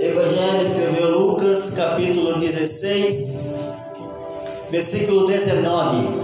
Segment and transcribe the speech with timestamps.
[0.00, 3.54] Evangelho escreveu Lucas, capítulo 16,
[4.72, 6.18] versículo 19.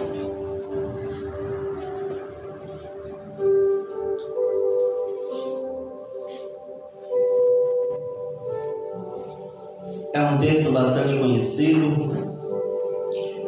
[10.12, 11.94] É um texto bastante conhecido,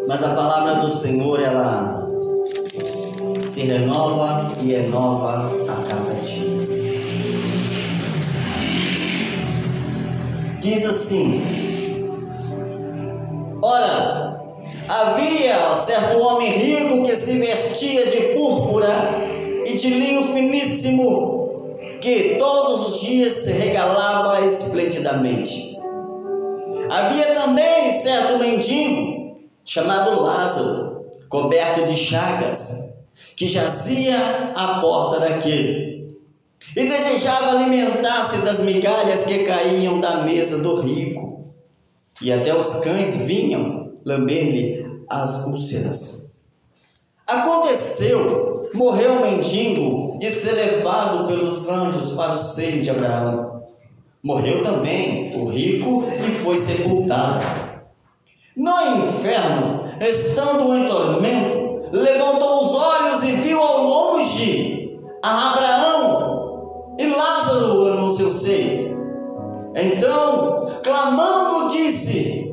[0.07, 2.07] mas a palavra do Senhor ela
[3.45, 6.75] se renova e é nova a cada dia.
[10.66, 11.41] Diz assim:
[13.62, 14.43] Ora,
[14.88, 19.10] havia certo homem rico que se vestia de púrpura
[19.65, 25.79] e de linho finíssimo, que todos os dias se regalava esplendidamente.
[26.91, 33.05] Havia também certo mendigo chamado Lázaro, coberto de chagas,
[33.37, 35.95] que jazia à porta daquele
[36.75, 41.45] e desejava alimentar-se das migalhas que caíam da mesa do rico,
[42.21, 46.40] e até os cães vinham lamber-lhe as úlceras.
[47.27, 53.65] Aconteceu, morreu o mendigo e ser levado pelos anjos para o seio de Abraão.
[54.23, 57.45] Morreu também o rico e foi sepultado.
[58.57, 66.16] No inferno, estando em tormento, levantou os olhos e viu ao longe a Abraão
[66.99, 68.97] e Lázaro no seu seio.
[69.75, 72.50] Então, clamando, disse: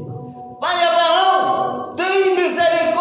[0.59, 2.92] Pai Abraão, tem misericórdia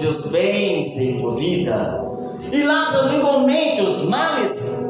[0.00, 2.04] teus bens em tua vida,
[2.50, 4.86] e Lázaro igualmente os males.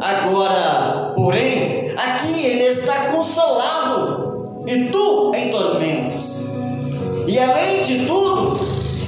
[0.00, 6.54] Agora, porém, aqui ele está consolado, e tu em tormentos.
[7.26, 8.60] E além de tudo,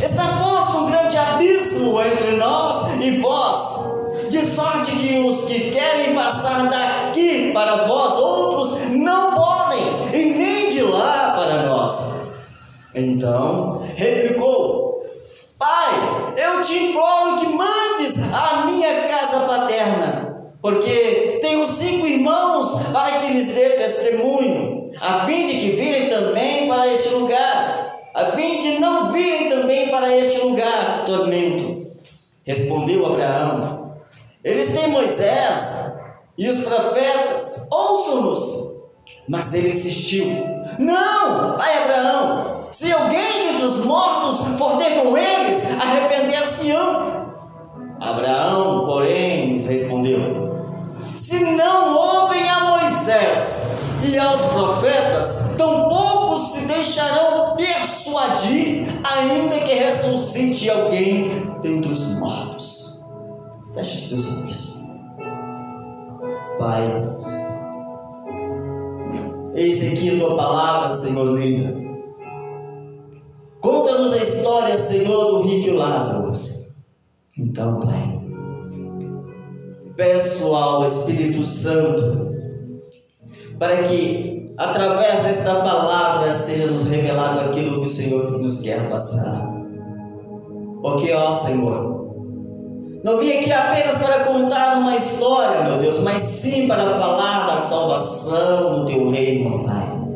[0.02, 3.96] está posto um grande abismo entre nós e vós,
[4.30, 10.70] de sorte que os que querem passar daqui para vós outros não podem, e nem
[10.70, 12.26] de lá para nós.
[12.94, 14.85] Então replicou:
[15.66, 23.18] Pai, eu te imploro que mandes a minha casa paterna, porque tenho cinco irmãos para
[23.18, 28.60] que lhes dê testemunho, a fim de que virem também para este lugar, a fim
[28.60, 31.90] de não virem também para este lugar de tormento.
[32.44, 33.90] Respondeu Abraão:
[34.44, 36.00] Eles têm Moisés
[36.38, 38.84] e os profetas, ouçam-nos.
[39.28, 40.26] Mas ele insistiu:
[40.78, 47.26] Não, pai Abraão, se alguém dos mortos for ter com eles, arrepender-se-ão.
[48.00, 50.18] Abraão, porém, lhes respondeu:
[51.16, 60.70] Se não ouvem a Moisés e aos profetas, tampouco se deixarão persuadir, ainda que ressuscite
[60.70, 61.28] alguém
[61.62, 63.04] dentre os mortos.
[63.74, 64.76] Feche os teus olhos.
[66.58, 66.82] Pai,
[69.54, 71.85] eis aqui a tua palavra, Senhor linda.
[73.66, 76.32] Conta-nos a história, Senhor, do rico Lázaro.
[77.36, 78.20] Então, Pai,
[79.96, 82.30] peço ao Espírito Santo
[83.58, 89.56] para que, através desta palavra, seja nos revelado aquilo que o Senhor nos quer passar.
[90.80, 92.06] Porque, ó Senhor,
[93.02, 97.58] não vim aqui apenas para contar uma história, meu Deus, mas sim para falar da
[97.58, 100.06] salvação do teu reino, Pai.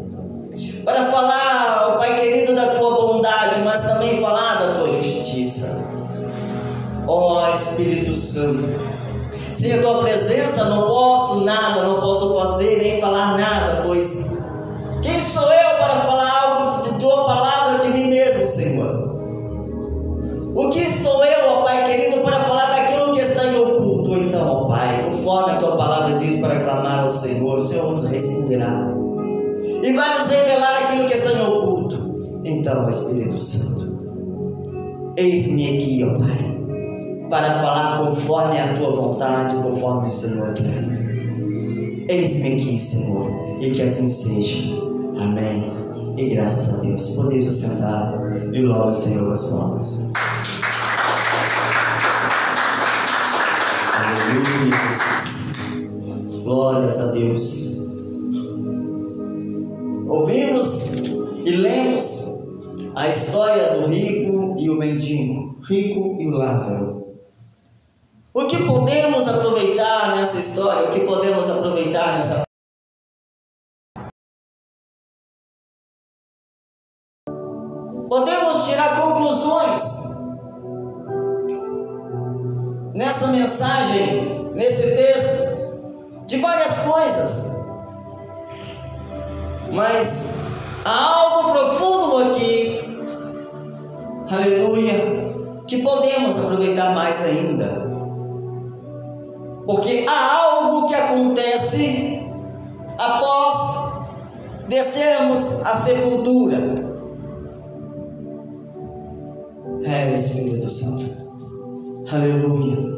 [0.84, 2.99] Para falar, ó Pai querido, da tua
[3.80, 5.88] mas também falar da tua justiça.
[7.06, 8.68] Ó Espírito Santo,
[9.54, 14.38] sem a tua presença não posso nada, não posso fazer nem falar nada, pois
[15.02, 19.10] quem sou eu para falar algo de tua palavra de mim mesmo, Senhor?
[20.54, 24.14] O que sou eu, ó Pai querido, para falar daquilo que está em oculto?
[24.14, 28.06] Então, ó Pai, conforme a tua palavra diz para clamar ao Senhor, o Senhor nos
[28.10, 28.88] responderá
[29.82, 32.10] e vai nos revelar aquilo que está em oculto.
[32.44, 33.69] Então, Espírito Santo,
[35.20, 36.60] eis-me aqui, ó Pai
[37.30, 42.12] para falar conforme a tua vontade, conforme o Senhor quer.
[42.12, 43.30] Eis-me aqui, Senhor,
[43.60, 44.74] e que assim seja.
[45.16, 45.72] Amém.
[46.16, 47.10] E graças a Deus.
[47.10, 48.14] Podemos assentar
[48.52, 50.10] e louvar o Senhor as palmas.
[53.94, 56.42] Aleluia, Jesus.
[56.42, 57.59] Glórias a Deus.
[66.68, 67.10] Lemos a história do rico o mendigo, rico o Lázaro.
[68.32, 70.88] O que podemos aproveitar nessa história?
[70.88, 72.42] O que podemos aproveitar nessa
[78.08, 79.82] Podemos tirar conclusões
[82.94, 87.70] nessa mensagem, nesse texto, de várias coisas.
[89.72, 90.46] Mas
[90.84, 92.80] há algo profundo aqui,
[94.28, 95.29] aleluia,
[95.70, 97.88] que podemos aproveitar mais ainda.
[99.64, 102.20] Porque há algo que acontece
[102.98, 104.04] após
[104.66, 106.90] descermos a sepultura.
[109.84, 111.20] É, Espírito Santo.
[112.12, 112.90] Aleluia.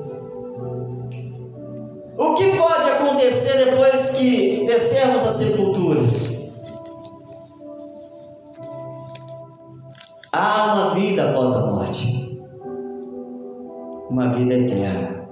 [2.17, 6.01] O que pode acontecer depois que descermos a sepultura?
[10.33, 12.22] Há uma vida após a morte,
[14.13, 15.27] uma vida eterna.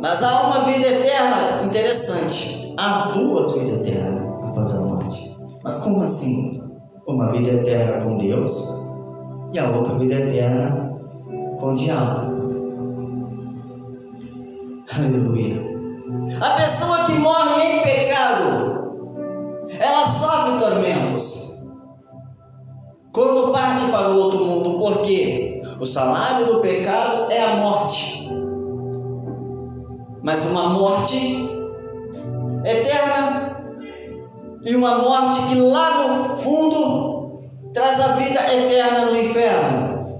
[0.00, 2.74] Mas há uma vida eterna interessante.
[2.78, 5.36] Há duas vidas eternas após a morte.
[5.62, 6.62] Mas como assim?
[7.06, 8.88] Uma vida eterna com Deus
[9.52, 10.98] e a outra vida eterna
[11.58, 12.38] com o diabo.
[14.96, 15.68] Aleluia.
[16.40, 18.94] A pessoa que morre em pecado,
[19.78, 21.68] ela sofre tormentos.
[23.12, 28.28] Quando parte para o outro mundo, porque o salário do pecado é a morte.
[30.22, 31.48] Mas uma morte
[32.64, 33.56] eterna
[34.64, 40.18] e uma morte que lá no fundo traz a vida eterna no inferno.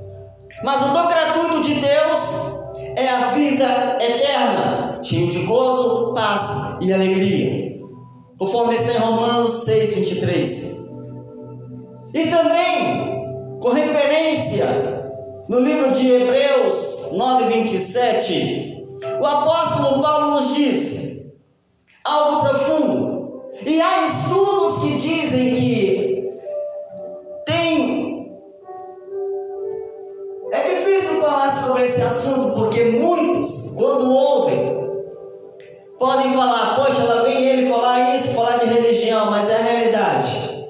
[0.63, 2.59] Mas o dom gratuito de Deus
[2.97, 7.79] é a vida eterna, cheio de gozo, paz e alegria.
[8.39, 10.89] Conforme está em Romanos 6, 23.
[12.15, 14.98] E também, com referência
[15.49, 18.87] no livro de Hebreus 9, 27,
[19.21, 21.37] o apóstolo Paulo nos diz
[22.05, 23.43] algo profundo.
[23.65, 26.39] E há estudos que dizem que
[27.47, 28.39] tem.
[30.53, 34.79] É difícil falar sobre esse assunto porque muitos, quando ouvem,
[35.99, 40.67] podem falar: Poxa, lá vem ele falar isso, falar de religião, mas é a realidade.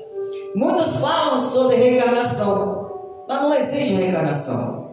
[0.55, 2.88] Muitos falam sobre reencarnação,
[3.29, 4.89] mas não existe reencarnação.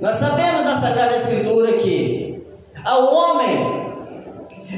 [0.00, 2.44] Nós sabemos na Sagrada Escritura que
[2.84, 3.86] ao homem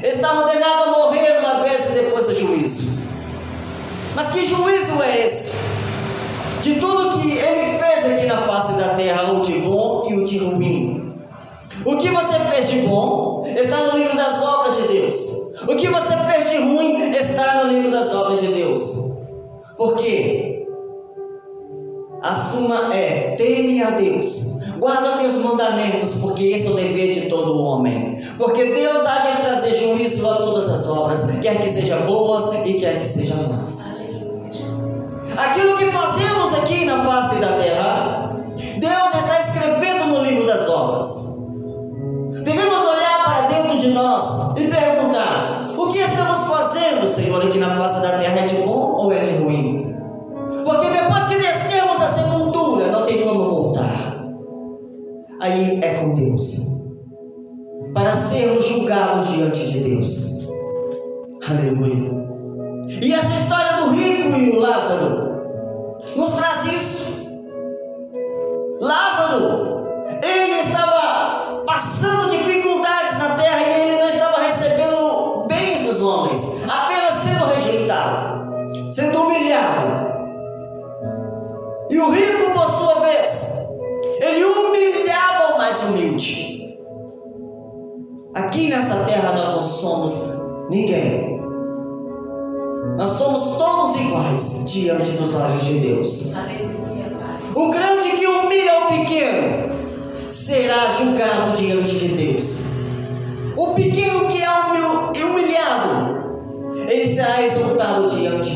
[0.03, 2.99] está ordenado a morrer uma vez e depois do juízo.
[4.15, 5.57] Mas que juízo é esse?
[6.61, 10.25] De tudo que ele fez aqui na face da terra, o de bom e o
[10.25, 11.19] de ruim.
[11.85, 15.53] O que você fez de bom está no livro das obras de Deus.
[15.67, 19.19] O que você fez de ruim está no livro das obras de Deus.
[19.77, 20.58] Por quê?
[22.29, 27.21] A suma é: teme a Deus, guarda teus mandamentos, porque esse é o dever de
[27.21, 28.21] todo homem.
[28.37, 32.73] Porque Deus há de trazer juízo a todas as obras, quer que sejam boas e
[32.75, 33.97] quer que sejam más.
[35.37, 38.31] Aquilo que fazemos aqui na face da terra,
[38.77, 41.47] Deus está escrevendo no livro das obras.
[42.43, 47.75] Devemos olhar para dentro de nós e perguntar: o que estamos fazendo, Senhor, aqui na
[47.75, 48.41] face da terra?
[48.41, 49.38] É de bom ou é de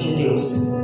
[0.04, 0.83] de Deus.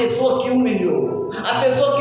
[0.00, 1.99] pessoa que humilhou, a pessoa que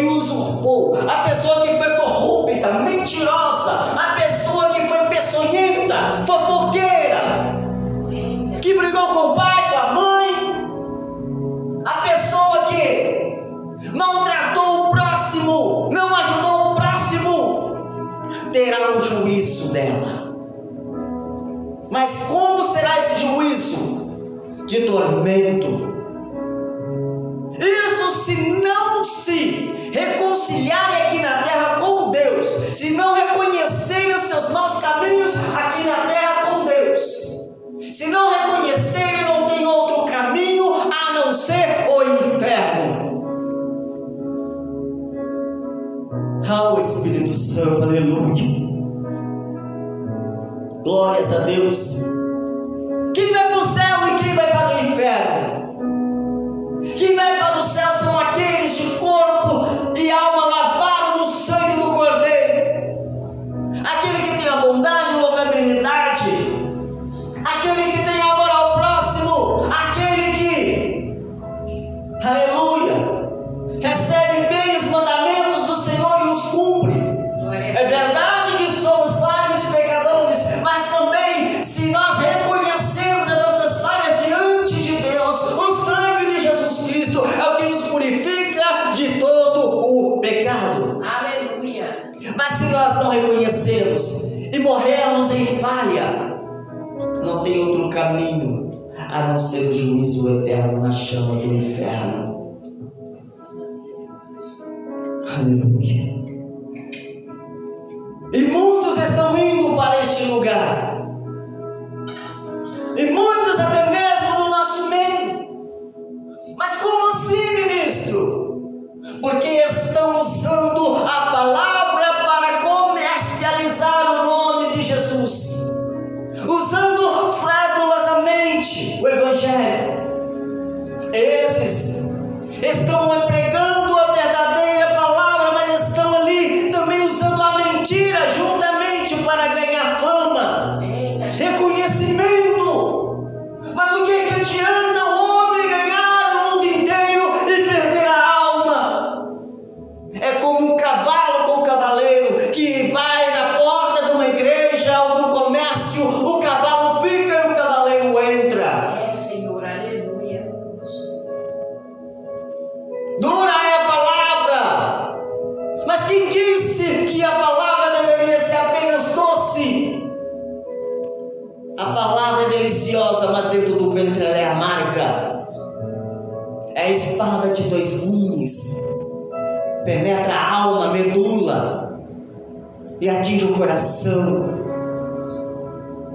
[183.89, 184.49] salvação.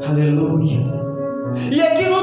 [0.07, 0.95] Aleluia.
[1.71, 2.23] E aqui no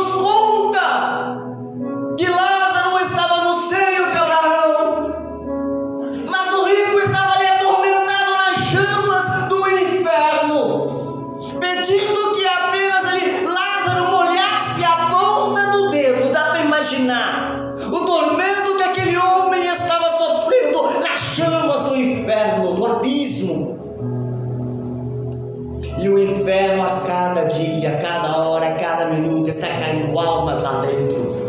[29.51, 31.41] está caindo almas lá dentro.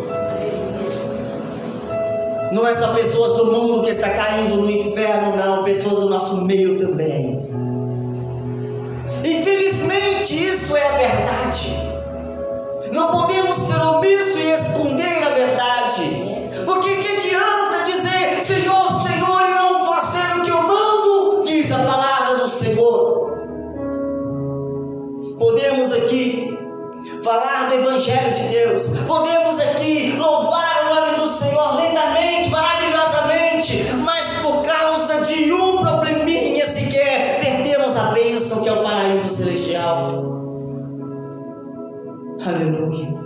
[2.53, 6.45] Não é só pessoas do mundo que está caindo no inferno, não, pessoas do nosso
[6.45, 7.49] meio também.
[9.25, 11.93] Infelizmente isso é a verdade.
[12.93, 16.33] Não podemos ser omisso e esconder a verdade.
[16.67, 21.45] Porque que adianta dizer, Senhor, Senhor, e não fazer o que eu mando?
[21.47, 23.33] Diz a palavra do Senhor.
[25.39, 26.62] Podemos aqui
[27.23, 29.03] falar do Evangelho de Deus.
[29.07, 36.67] Podemos aqui louvar o nome do Senhor lindamente, maravilhosamente, mas por causa de um probleminha
[36.67, 40.07] sequer, perdemos a bênção que é o paraíso celestial.
[42.45, 43.23] Aleluia.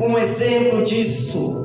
[0.00, 1.55] Um exemplo disso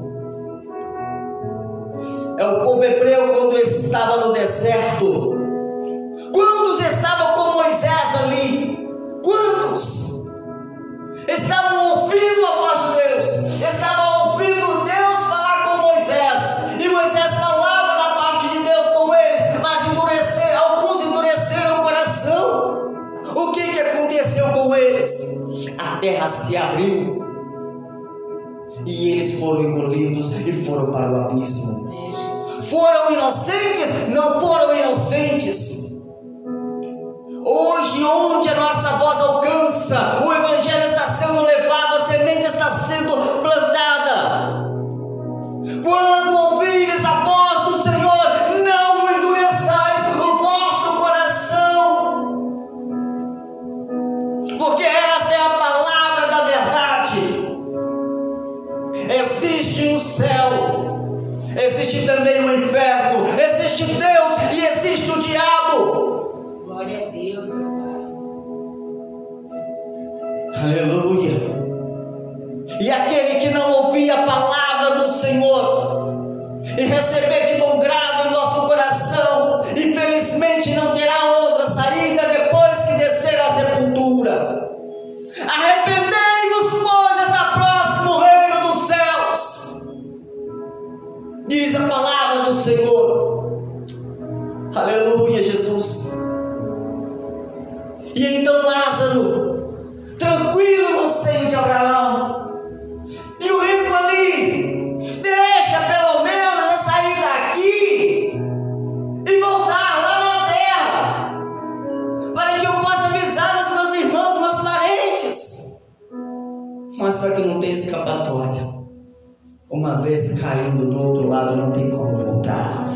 [120.12, 122.91] vez caindo do outro lado, não tem como voltar.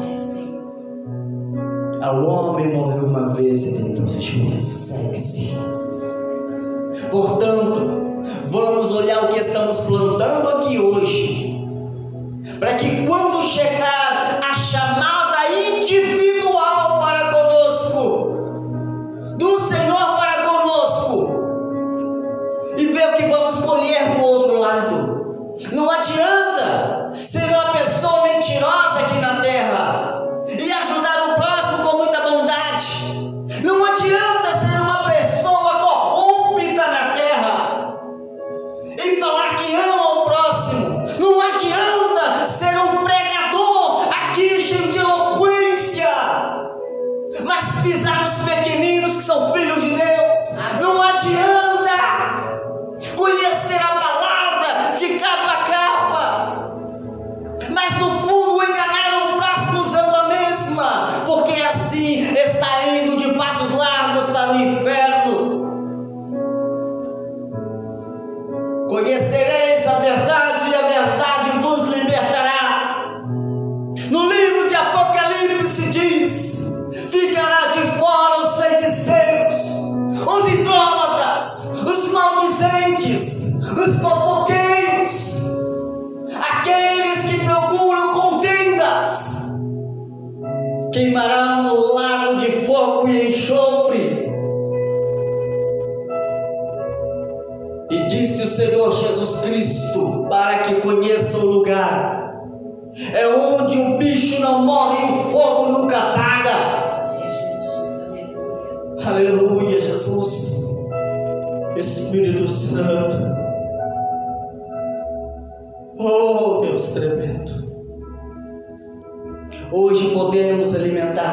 [2.14, 5.58] O homem morreu uma vez e tem dois juízos, segue-se.
[7.10, 11.66] Portanto, vamos olhar o que estamos plantando aqui hoje,
[12.60, 13.95] para que quando chegar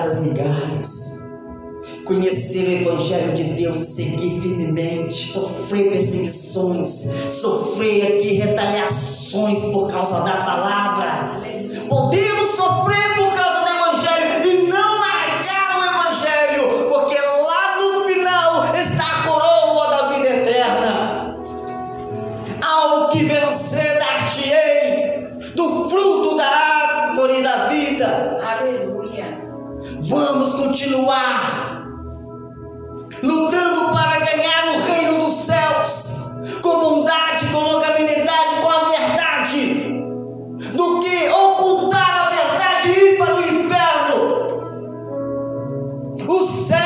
[0.03, 1.33] as migalhas.
[2.05, 6.89] Conhecer o Evangelho de Deus e seguir firmemente, sofrer perseguições,
[7.31, 11.41] sofrer aqui retaliações por causa da palavra.
[11.89, 12.32] Poder
[46.43, 46.82] céu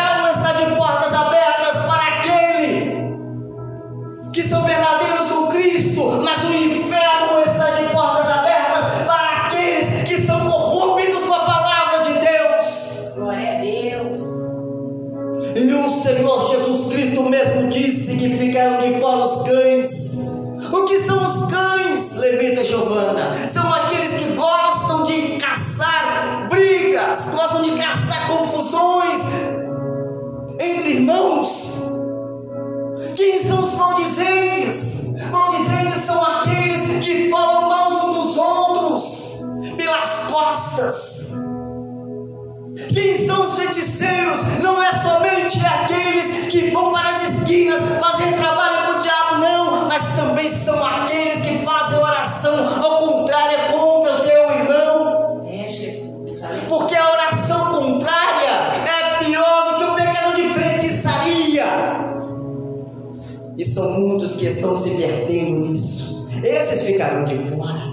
[63.56, 66.28] E são muitos que estão se perdendo nisso.
[66.42, 67.86] Esses ficarão de fora.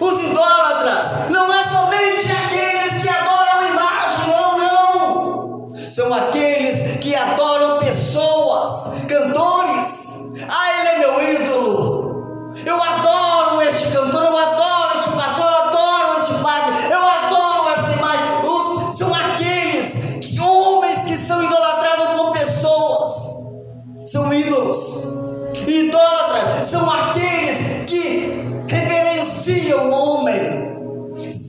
[0.00, 2.43] Os idólatras não é somente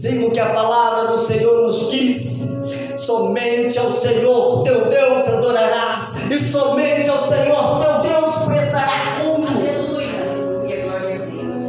[0.06, 2.62] sendo que a palavra do Senhor nos diz:
[2.96, 8.91] somente ao Senhor teu Deus adorarás, e somente ao Senhor teu Deus prestará
[9.24, 9.52] culto.
[9.52, 11.65] Aleluia, aleluia, glória a Deus.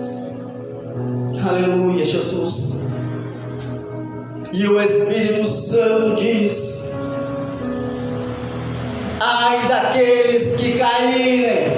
[1.48, 2.90] Aleluia, Jesus.
[4.52, 7.00] E o Espírito Santo diz:
[9.18, 11.72] ai daqueles que caírem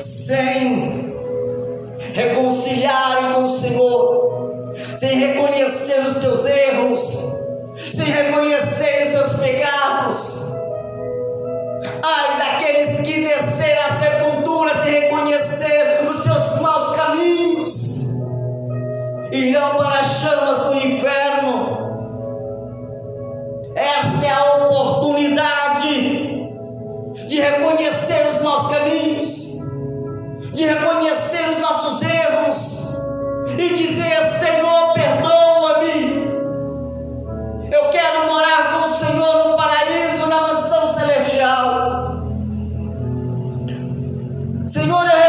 [0.00, 1.01] sem
[2.12, 7.38] reconciliarem com o Senhor, sem reconhecer os teus erros,
[7.74, 10.52] sem reconhecer os seus pecados.
[12.02, 18.20] Ai daqueles que desceram à sepultura sem reconhecer os seus maus caminhos,
[19.32, 21.82] irão para as chamas do inferno.
[23.74, 26.42] Esta é a oportunidade
[27.26, 29.51] de reconhecer os nossos caminhos
[30.52, 32.98] de reconhecer os nossos erros
[33.58, 36.30] e dizer: Senhor, perdoa-me.
[37.72, 42.12] Eu quero morar com o Senhor no paraíso, na mansão celestial.
[44.66, 45.21] Senhor, eu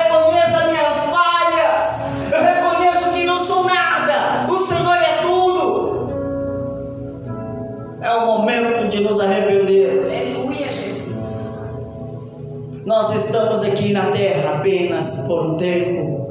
[13.34, 16.30] estamos aqui na terra apenas por um tempo.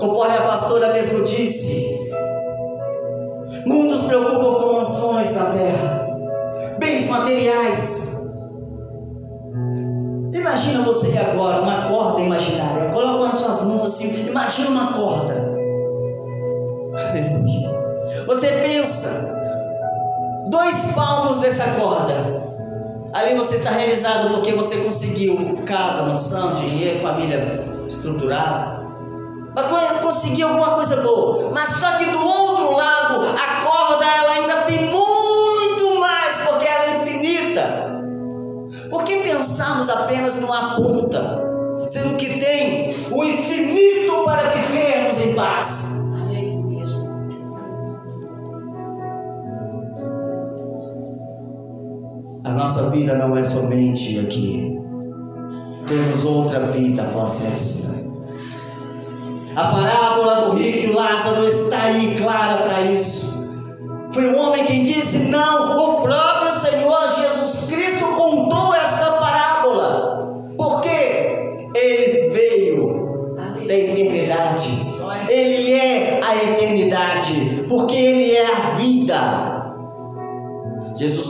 [0.00, 1.96] Conforme a pastora mesmo disse,
[3.64, 6.08] muitos preocupam com mansões na terra,
[6.80, 8.32] bens materiais.
[10.34, 12.90] Imagina você agora uma corda imaginária.
[12.90, 14.26] Coloca nas suas mãos assim.
[14.26, 15.54] Imagina uma corda.
[18.26, 19.38] Você pensa,
[20.50, 22.39] dois palmos dessa corda.
[23.12, 28.86] Ali você está realizado porque você conseguiu casa, mansão, dinheiro, família estruturada.
[29.52, 29.66] Mas
[30.00, 31.50] conseguiu alguma coisa boa.
[31.50, 36.84] Mas só que do outro lado, a corda ela ainda tem muito mais, porque ela
[36.84, 38.00] é infinita.
[38.88, 41.42] Por que pensamos apenas numa ponta,
[41.88, 45.99] sendo que tem o infinito para vivermos em paz?
[52.42, 54.78] A nossa vida não é somente aqui.
[55.86, 58.00] Temos outra vida após esta.
[59.56, 63.50] A parábola do rico e Lázaro está aí clara para isso.
[64.10, 70.44] Foi o homem quem disse: Não, o próprio Senhor Jesus Cristo contou esta parábola.
[70.56, 71.68] Por quê?
[71.74, 73.34] Ele veio
[73.66, 74.90] da eternidade.
[75.28, 79.60] Ele é a eternidade, porque Ele é a vida.
[80.96, 81.29] Jesus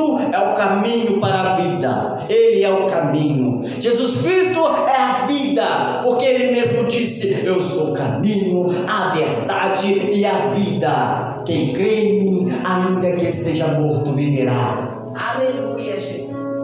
[0.00, 3.60] Cristo é o caminho para a vida, Ele é o caminho.
[3.64, 10.10] Jesus Cristo é a vida, porque Ele mesmo disse: Eu sou o caminho, a verdade
[10.12, 11.42] e a vida.
[11.44, 15.12] Quem crê em mim, ainda que esteja morto, viverá.
[15.14, 16.60] Aleluia, Jesus.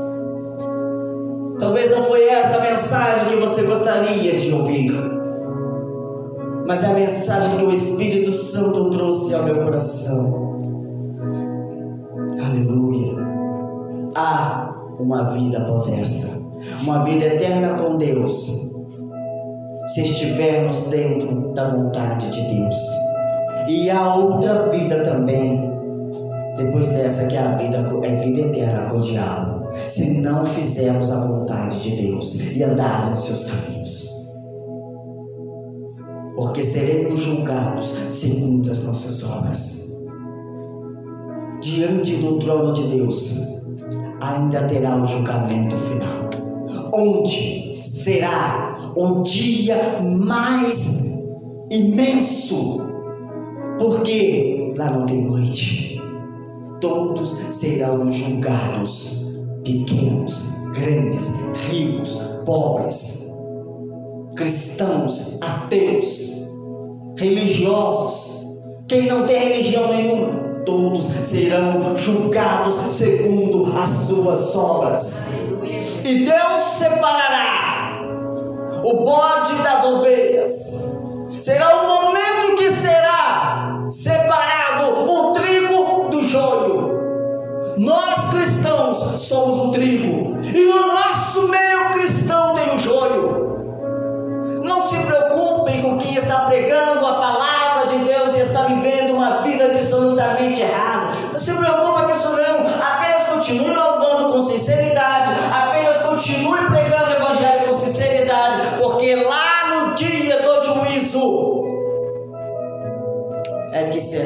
[1.58, 4.92] Talvez não foi essa a mensagem que você gostaria de ouvir,
[6.66, 10.55] mas é a mensagem que o Espírito Santo trouxe ao meu coração.
[14.18, 16.38] Há uma vida após esta,
[16.80, 18.72] uma vida eterna com Deus,
[19.88, 22.76] se estivermos dentro da vontade de Deus.
[23.68, 25.70] E há outra vida também,
[26.56, 31.12] depois dessa, que é a vida é vida eterna com o diabo, se não fizermos
[31.12, 34.16] a vontade de Deus e andarmos nos seus caminhos.
[36.36, 40.06] Porque seremos julgados segundo as nossas obras
[41.60, 43.55] diante do trono de Deus
[44.20, 46.30] ainda terá o julgamento final,
[46.92, 51.18] onde será o dia mais
[51.70, 52.80] imenso,
[53.78, 56.02] porque lá não tem noite.
[56.80, 61.34] Todos serão julgados, pequenos, grandes,
[61.70, 63.34] ricos, pobres,
[64.36, 66.46] cristãos, ateus,
[67.18, 70.30] religiosos, quem não tem religião nenhuma,
[70.66, 75.46] todos serão julgados segundo as suas obras.
[76.04, 78.02] E Deus separará
[78.82, 81.00] o bode das ovelhas.
[81.30, 83.05] Será o momento que será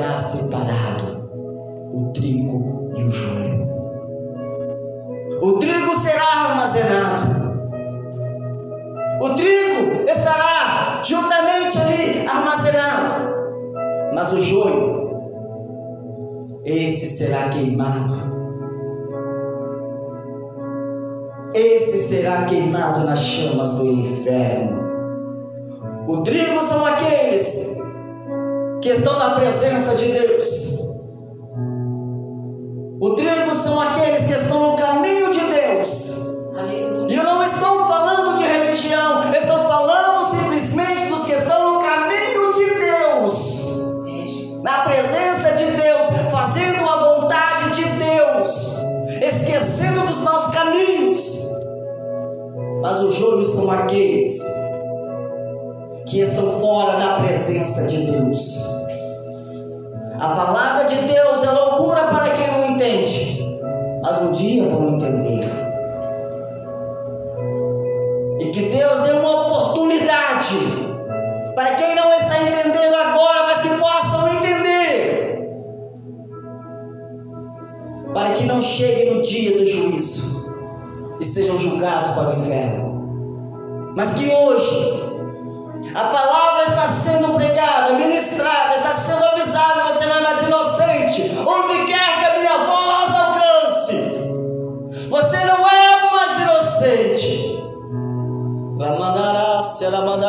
[0.00, 1.28] será separado
[1.92, 3.68] o trigo e o joio.
[5.42, 7.50] O trigo será armazenado.
[9.20, 13.34] O trigo estará juntamente ali armazenado,
[14.14, 15.20] mas o joio,
[16.64, 18.40] esse será queimado.
[21.54, 24.80] Esse será queimado nas chamas do inferno.
[26.08, 27.79] O trigo são aqueles
[28.80, 30.89] que estão na presença de Deus.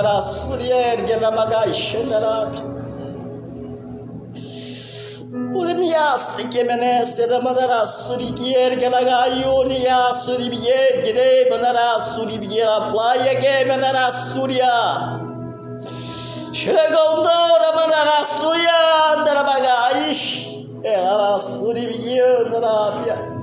[0.02, 2.36] nara surier la magai shenara
[5.54, 10.12] Pure mi asti che me ne se la madara suri gier che la gaioni a
[10.12, 15.20] suri bier che ne manara suri bier a fly che manara suria
[16.54, 20.48] Şiregonda ramana rasuya darabagaiş.
[20.84, 23.41] E ara suri bier darabia.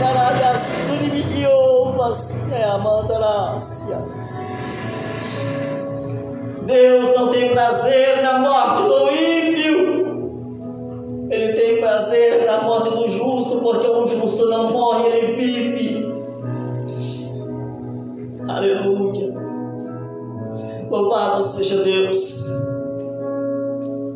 [0.00, 3.98] Naraya suribio vas é a mandarácia
[6.70, 10.00] Deus não tem prazer na morte do ímpio.
[11.28, 16.14] Ele tem prazer na morte do justo, porque o justo não morre, ele vive.
[18.48, 19.34] Aleluia.
[20.88, 22.46] Louvado seja Deus.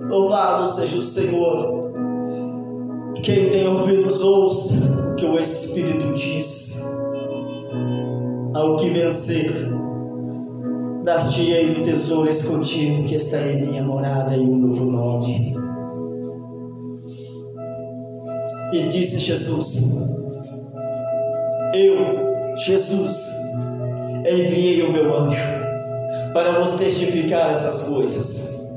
[0.08, 1.83] Louvado seja o Senhor.
[3.24, 6.84] Quem tem ouvidos, ouça que o Espírito diz.
[8.52, 9.50] Ao que vencer,
[11.02, 15.54] dar-te-ei o tesouro escondido que está em minha morada e um novo nome.
[18.74, 20.06] E disse Jesus:
[21.72, 21.96] Eu,
[22.58, 23.26] Jesus,
[24.30, 25.40] enviei o meu anjo
[26.34, 28.70] para vos testificar essas coisas.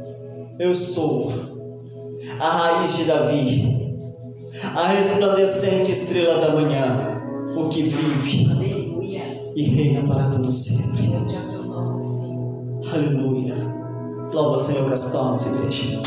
[0.58, 1.34] Eu sou
[2.40, 3.77] a raiz de Davi,
[4.64, 7.22] a resplandecente estrela da manhã,
[7.56, 9.52] o que vive Aleluia.
[9.56, 11.12] e reina para todo sempre.
[12.92, 13.56] Aleluia.
[14.34, 16.02] Louva o Senhor com as palmas, igreja.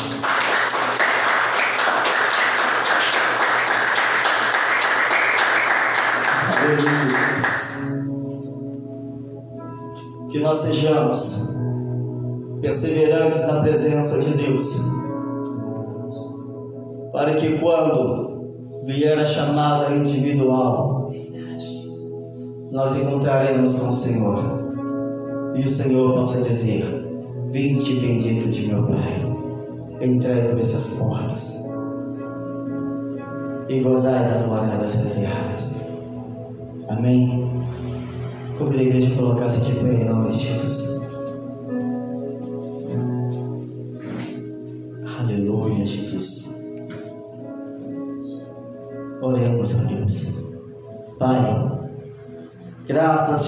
[6.58, 8.04] Aleluia, Jesus.
[10.30, 11.56] Que nós sejamos
[12.60, 14.90] perseverantes na presença de Deus,
[17.12, 18.39] para que quando
[18.90, 21.12] vier a chamada individual,
[22.72, 24.61] nós encontraremos com o Senhor.
[25.55, 26.85] E o Senhor possa dizer:
[27.48, 29.26] Vinde bendito de meu Pai,
[30.00, 31.70] entrei por essas portas.
[33.68, 35.90] e gozai das moradas eternas.
[36.88, 37.48] Amém.
[38.59, 40.99] Convido a igreja colocar-se de pé em nome de Jesus.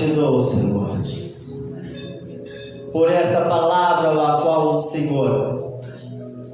[0.08, 0.88] Dou, Senhor,
[2.92, 5.80] por esta palavra a qual o Senhor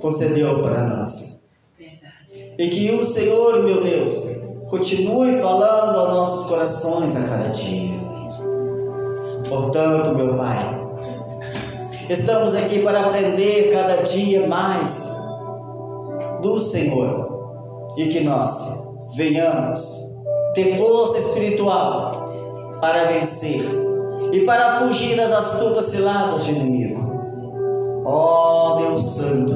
[0.01, 1.51] concedeu para nós.
[2.59, 7.99] E que o Senhor, meu Deus, continue falando aos nossos corações a cada dia.
[9.49, 10.75] Portanto, meu Pai,
[12.09, 15.27] estamos aqui para aprender cada dia mais
[16.43, 20.17] do Senhor e que nós venhamos
[20.55, 22.29] ter força espiritual
[22.81, 23.65] para vencer
[24.33, 27.19] e para fugir das astutas ciladas do inimigo.
[28.05, 29.55] Ó oh, Deus Santo,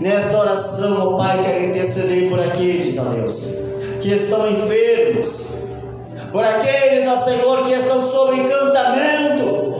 [0.00, 3.56] nesta oração, ó oh Pai, quero interceder por aqueles, ó Deus,
[4.02, 5.64] que estão enfermos,
[6.30, 9.76] por aqueles, ó Senhor, que estão sob encantamento.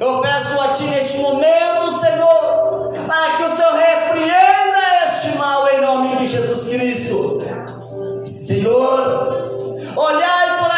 [0.00, 5.80] Eu peço a Ti neste momento, Senhor, para que o Senhor repreenda este mal em
[5.80, 7.42] nome de Jesus Cristo.
[8.24, 9.36] Senhor,
[9.96, 10.70] olhai por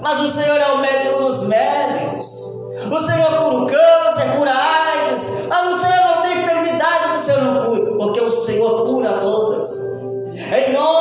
[0.00, 2.26] mas o Senhor é o médico dos médicos.
[2.90, 7.16] O Senhor cura o câncer, cura a AIDS, mas o Senhor não tem enfermidade que
[7.16, 10.00] o Senhor não cura, porque o Senhor cura todas.
[10.52, 10.99] Em nome